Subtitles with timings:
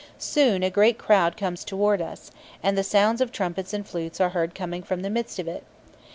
[0.17, 2.31] Soon a great crowd comes towards us,
[2.63, 5.63] and the sounds of trumpets and flutes are heard coming from the midst of it.